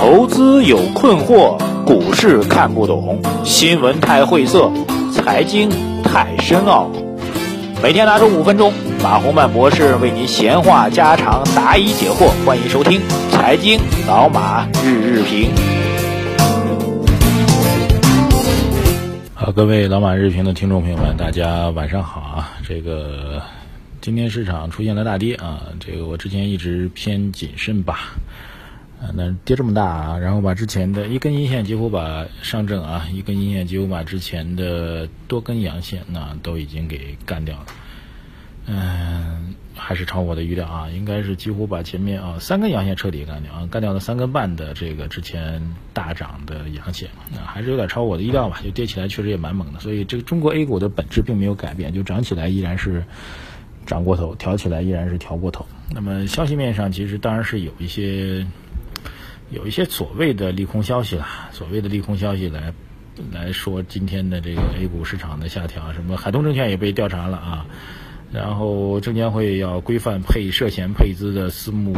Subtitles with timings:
[0.00, 4.72] 投资有困惑，股市看不懂，新闻太晦涩，
[5.12, 5.68] 财经
[6.02, 6.90] 太深奥。
[7.82, 12.30] 每天拿出五分钟，马洪曼博士为您闲话家常，答疑解惑。
[12.46, 12.98] 欢迎收听
[13.30, 13.78] 《财经
[14.08, 15.50] 老马日日评》。
[19.34, 22.52] 好，各位老马日评的听众朋友们，大家晚上好啊！
[22.66, 23.42] 这个
[24.00, 28.14] 今天市场出现了大跌啊，这个我之前一直偏谨慎吧。
[29.00, 37.66] 啊，那跌这么大啊，然后把之前的一根阴线几乎把上证啊，一根阴线几乎把之前的多根阳线那都已经给干掉了。
[38.66, 49.80] 嗯，还是超我的预料啊，应该是几乎把前面啊三根阳线彻底干掉啊，干掉了三根半的这个之前大涨的阳线，啊，还是有点超我的意料吧，就跌起来确实也蛮猛的。
[49.80, 53.02] 所以这个中国 A 股的本质并没有改变，就涨起来依然是
[53.86, 55.64] 涨过头，调起来依然是调过头。
[55.90, 58.46] 那么消息面上其实当然是有一些。
[59.50, 62.72] 有一些所谓的利空消息啦，所谓的利空消息来
[63.32, 67.66] 来说今天的这个 A 股市场的下调，什么海通证券也被调查了啊，
[68.32, 71.96] 然后证监会要规范配涉嫌配资的私募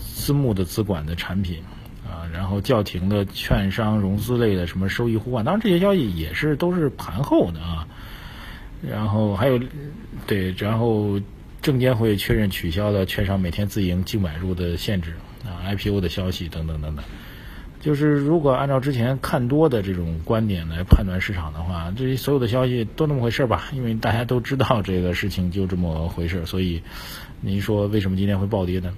[0.00, 1.62] 私募的资管的产品
[2.06, 7.86] 啊，然后叫停的券商融资类的什么收益互换，当然这些消息也是都是盘后的啊，
[8.80, 9.60] 然后还有
[10.26, 11.20] 对，然后
[11.60, 15.12] 证监会确认取消了券商每天自营净买入的限制。
[15.44, 17.04] 啊，IPO 的消息等等等等，
[17.80, 23.70] 就是如果按照之前看多的这种观点来判断市场的话，这些所有的消息都那么回事吧？
[23.72, 26.82] 因为大家都知道这个事情就这么回事，所以
[27.40, 28.92] 您说为什么今天会暴跌呢？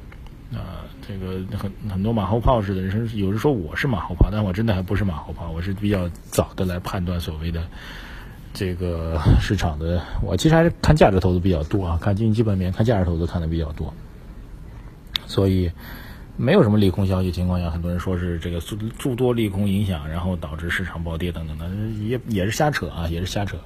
[0.54, 7.62] 啊，这个很很多马后炮似的，人有人说我是马后炮，但我真的还不是马后炮，我是比较早的来判断所谓的
[8.54, 10.02] 这个市场的。
[10.22, 13.92] 我其实还是看价值投资比较多啊，看经济基本面、看价值投资看的比较多，
[15.26, 15.70] 所以。
[16.40, 21.68] 没有什么利空消息情况下，很多人说是这个诸诸多利空影响，然后导致市场暴跌等等的，
[22.02, 23.58] 也也是瞎扯啊，也是瞎扯。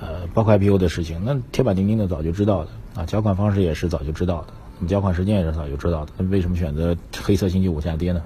[0.00, 8.22] 呃，包括 IPO 的事情，那铁板钉钉的早就知道的啊，缴款方式也是早就知道的，那么缴款时间也是早就知道的，那为什么选择黑色星期五下跌呢？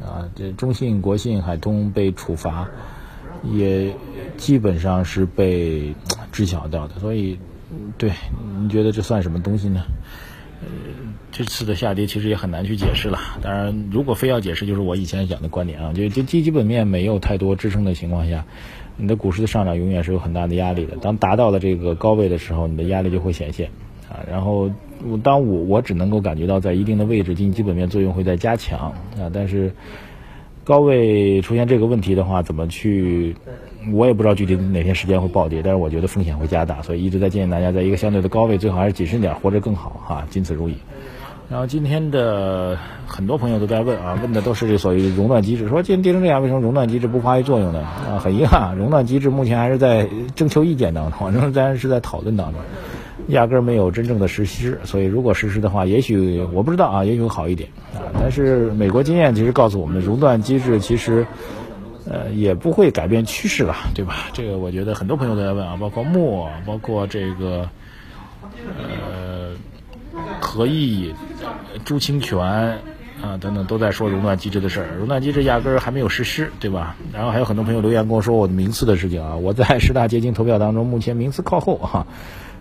[0.00, 2.68] 啊，这中信、国信、海通被处罚，
[3.52, 3.92] 也
[4.36, 5.92] 基本上是被
[6.30, 7.36] 知晓到的，所以，
[7.98, 8.12] 对，
[8.60, 9.82] 你觉得这算什么东西呢？
[10.60, 10.66] 呃，
[11.30, 13.18] 这次的下跌其实也很难去解释了。
[13.40, 18.44] 当然，如果非要解释，就是我以前讲的观点啊，就就基基本面没有太多支撑的情况下，
[18.96, 20.96] 你的股市的上涨永远是有很大的压力的。
[20.96, 23.70] 当达到了这个高位的时候，你的压力就会显现
[24.10, 24.18] 啊。
[24.28, 24.70] 然后，
[25.22, 29.30] 当我我只能够感觉到在一定的位置，经济基本面作用会在加强啊。
[29.32, 29.72] 但是
[30.64, 33.36] 高位出现这个问题的话，怎么去？
[33.92, 40.74] 我也不知道具体哪天时间会暴跌，但是我觉得风险会加大，所以一直在建议大家在一个相对的高位，最好还是谨慎点，活着更好哈，仅此如已。
[41.48, 47.78] 然后今天的很多朋友都在问啊，问的都是这所谓熔断机制，说今天跌成这样，为什么熔断机制不发挥作用呢？
[47.80, 52.60] 啊，很遗憾，熔断机制目前还是在征求意见当中， 仍然是在讨论当中，
[53.28, 54.78] 压根儿没有真正的实施。
[54.84, 58.04] 所以如果实施的话，也许我不知道啊，也许会好一点啊。
[58.20, 61.24] 但是美国经验其实告诉我们，熔断机制其实。
[62.10, 64.30] 呃，也不会改变趋势了，对吧？
[64.32, 67.68] 这个我觉得很多朋友都在问啊，包括莫，包括这个
[68.78, 69.52] 呃
[70.40, 71.14] 何毅、
[71.84, 72.38] 朱清泉
[73.22, 74.96] 啊等等，都在说熔断机制的事儿。
[74.96, 76.96] 熔断机制压根儿还没有实施，对吧？
[77.12, 82.06] 然后还有很多朋友留言跟我说我的名次的事情啊，我在十大结晶投票当中目前名次靠后哈，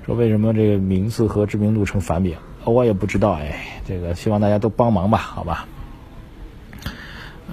[0.05, 2.35] 说为什么这个名次和知名度成反比？
[2.65, 5.65] 我也不知道哎，这个希望大家都帮忙吧，好吧？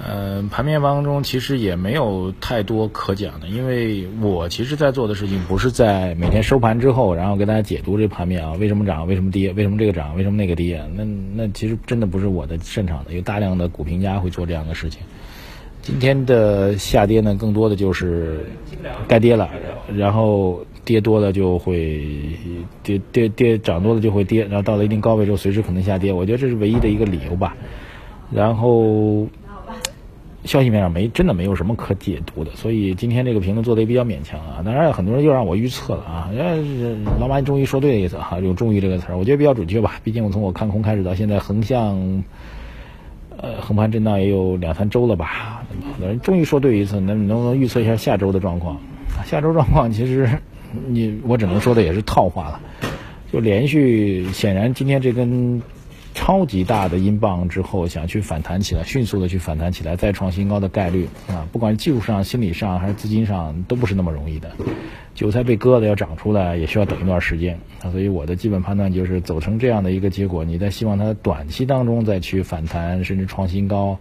[0.03, 11.05] 呃，盘面当中其实也没有太多可讲的，因为我其实在做的事情不是在每天收盘之后，然后给大家解读这盘面啊，为什么涨，为什么跌，为什么这个涨，为什么那个跌，那
[11.37, 15.01] 那其实真的不是我的擅长的，有大量的股评家会做这样的事情。
[15.81, 18.47] 今天的下跌呢，更多的就是
[19.07, 19.49] 该跌了，
[19.95, 22.03] 然后跌多了就会
[22.83, 27.57] 跌跌跌，涨多了就会跌，然后到了一定高位之后，随时可能下跌，我觉得这是唯一的一个理由吧。
[28.33, 29.29] 然后。
[30.45, 34.61] 消息面上没真的没有什么可解读的，所以今天这个评论做的也比较勉强啊。
[34.65, 36.31] 当然，很多人又让我预测了啊，
[37.19, 39.99] 老马你终于说对了一次哈，用“终于”这个词，我觉得比较准确吧。
[40.05, 42.23] 毕竟我从我看空开始到现在横向，
[43.39, 45.63] 呃，横盘震荡也有两三周了吧。
[45.93, 48.79] 很多人终于说对一次，那你能不能预测一下下周的状况？
[49.25, 50.29] 下周状况其实
[50.87, 52.61] 你我只能说的也是套话了，
[53.33, 55.63] 就连续显然今天这根。
[56.15, 64.53] 超级大的英镑之后，想去反弹起来，迅速的去反弹起来，再创新高的概率啊，不管技术上、心理上还是资金上，都不是那么容易的。
[65.15, 67.91] 韭菜被割了要长出来，也需要等一段时间啊。
[67.91, 73.99] 所以我的基本判断就是，走成这样的一个结果，你在希望它短期当中再去反弹，甚至创新高，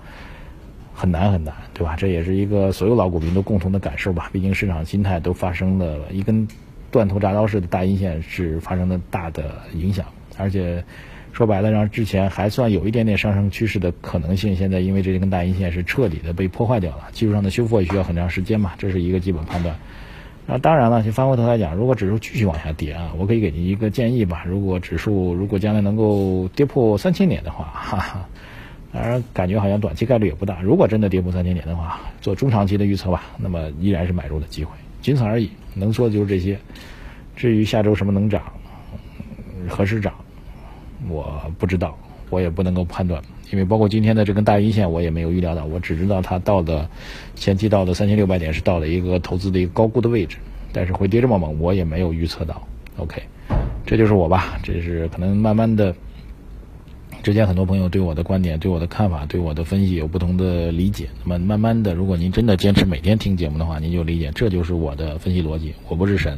[0.94, 1.96] 很难很难，对吧？
[1.96, 4.30] 这也是一个所有老股民都共同的感受吧。
[4.32, 6.48] 毕竟市场心态都发生了一根
[6.92, 10.06] 断头铡刀式的大阴线，是发生了大的影响。
[10.38, 10.84] 而且
[11.34, 17.10] 说白了，让之前还算有一点点上升趋势的可能性，现在因为这根大阴线是彻底的被破坏掉了。
[17.12, 19.76] 技术上的修复也需要很长时间嘛，这是一个基本判断。
[20.46, 24.44] 那当然了，就翻过头来讲，如果指数继续往下跌啊，我可以给您一个建议吧。
[24.48, 28.30] 如果指数如果将来能够跌破三千点的话，哈哈。
[28.92, 30.62] 当然，感觉好像短期概率也不大。
[30.62, 34.72] 如果真的跌破三千点的话，做中长期的预测吧，那么依然是买入的机会，
[35.02, 35.50] 仅此而已。
[35.74, 36.60] 能说的就是这些。
[37.36, 38.44] 至于下周什么能涨，
[39.68, 40.14] 何时涨，
[41.10, 41.98] 我不知道，
[42.30, 43.22] 我也不能够判断，
[43.52, 45.66] 因为包括今天的这根大阴线，我也没有预料到。
[45.66, 46.90] 我只知道它到的
[47.36, 50.38] 前期到的三千六百点是到了一个投资的一个高估的位置，
[50.72, 52.68] 但是会跌这么猛，我也没有预测到。
[52.98, 53.22] OK，
[53.86, 55.96] 这就是我吧，这是可能慢慢的。
[57.24, 61.08] 之前很多朋友对我的观点、对我的看法、对我的分析有不同的理解。
[61.24, 65.74] 那么慢慢的，如果您真的坚持每天听节目的话，您就理解这就是我的分析逻辑。
[65.88, 66.38] 我不是神，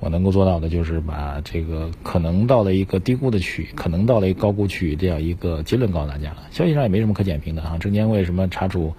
[0.00, 6.34] 我能够做到的就是把这个可能到了一个低估的区域，可能到了一个高估区域这样一个结论告诉大家。
[6.50, 7.78] 消息上也没什么可点评的啊。
[7.78, 8.94] 证监会什么查处？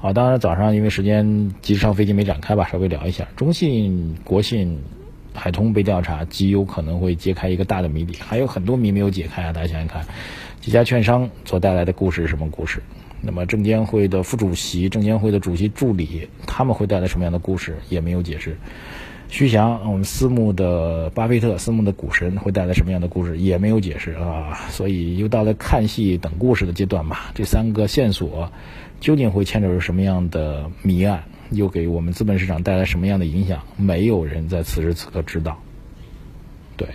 [0.00, 3.28] 啊，当然早上因为时间急着上飞机没展开吧，稍微聊一下。
[3.36, 4.80] 中信、国信。
[5.34, 9.52] 海通被调查，极有可能会揭开一个大的谜底，还有很多谜没有解开啊！
[9.52, 10.04] 大家想想看，
[10.60, 12.82] 几家券商所带来的故事是什么故事？
[13.20, 17.76] 那么证监会的副主席、证监会的主席助理，他们会带来什么样的故事？
[17.88, 18.56] 也没有解释。
[19.30, 23.36] 徐翔，我们私募的巴菲特，私募的股神会带来什么样的故事？
[23.36, 24.58] 也没有解释啊！
[24.70, 27.30] 所以又到了看戏等故事的阶段吧。
[27.34, 28.50] 这三个线索
[29.00, 31.24] 究竟会牵扯出什么样的谜案？
[31.50, 33.62] 又给我们资本市场带来什么样的影响？
[33.76, 35.60] 没有人在此时此刻知道。
[36.78, 36.88] 对，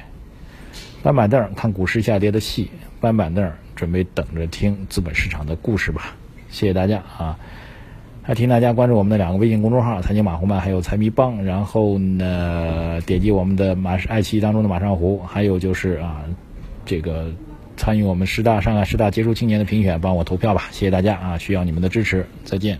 [1.04, 6.16] 搬板凳看股市下跌的戏，搬板凳准备等着听资本市场的故事吧。
[6.50, 7.40] 谢谢大家啊！
[8.26, 16.24] 还请大家关注我们的两个微信公众号“财经马红漫”还有“财迷帮”，然后呢，点击我们的马爱奇艺当中的马上湖，还有就是啊，
[16.86, 17.30] 这个
[17.76, 20.70] 参与我们师大上海师大杰出青年的评选，帮我投票吧。
[20.72, 21.38] 谢谢大家啊！
[21.38, 22.80] 需要你们的支持，再见。